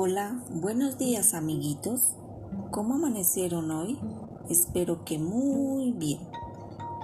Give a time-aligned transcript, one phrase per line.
[0.00, 2.14] Hola, buenos días amiguitos.
[2.70, 3.98] ¿Cómo amanecieron hoy?
[4.48, 6.20] Espero que muy bien.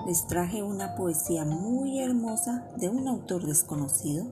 [0.06, 4.26] Les traje una poesía muy hermosa de un autor desconocido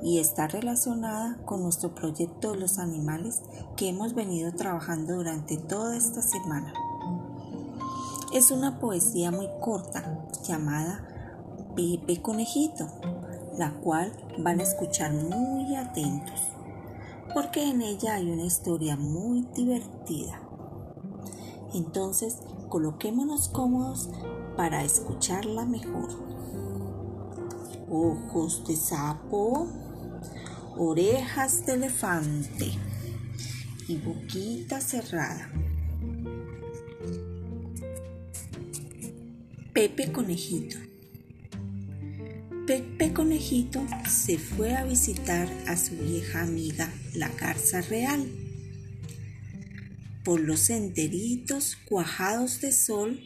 [0.00, 3.42] y está relacionada con nuestro proyecto de los animales
[3.76, 6.72] que hemos venido trabajando durante toda esta semana.
[8.32, 11.04] Es una poesía muy corta llamada
[11.74, 12.86] Pepe Conejito,
[13.58, 16.57] la cual van a escuchar muy atentos
[17.34, 20.40] porque en ella hay una historia muy divertida.
[21.74, 24.08] Entonces, coloquémonos cómodos
[24.56, 26.08] para escucharla mejor.
[27.90, 29.68] Ojos de sapo,
[30.76, 32.72] orejas de elefante
[33.88, 35.50] y boquita cerrada.
[39.72, 40.87] Pepe Conejito.
[42.68, 48.30] Pepe Conejito se fue a visitar a su vieja amiga la garza real.
[50.22, 53.22] Por los senderitos cuajados de sol,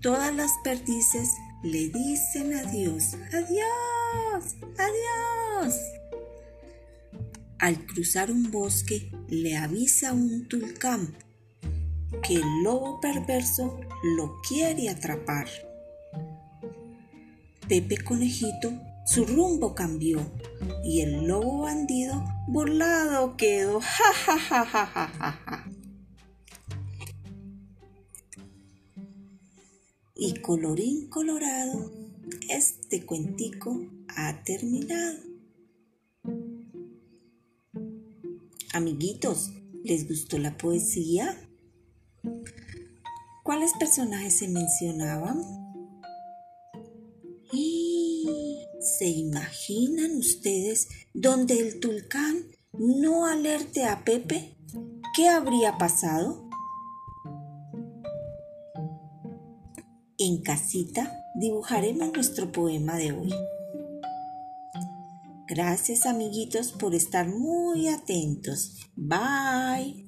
[0.00, 1.28] todas las perdices
[1.64, 5.74] le dicen adiós, adiós, adiós.
[7.58, 11.16] Al cruzar un bosque le avisa un tulcán
[12.22, 13.80] que el lobo perverso
[14.16, 15.48] lo quiere atrapar.
[17.68, 18.72] Pepe Conejito
[19.08, 20.20] su rumbo cambió
[20.84, 23.80] y el lobo bandido burlado quedó.
[23.80, 25.70] Ja, ja, ja, ja, ja, ja.
[30.14, 31.90] Y colorín colorado,
[32.50, 35.18] este cuentico ha terminado.
[38.74, 39.52] Amiguitos,
[39.84, 41.34] ¿les gustó la poesía?
[43.42, 45.57] ¿Cuáles personajes se mencionaban?
[47.50, 54.56] ¿Se imaginan ustedes donde el tulcán no alerte a Pepe?
[55.16, 56.48] ¿Qué habría pasado?
[60.18, 63.34] En casita dibujaremos nuestro poema de hoy.
[65.46, 68.76] Gracias amiguitos por estar muy atentos.
[68.94, 70.07] Bye.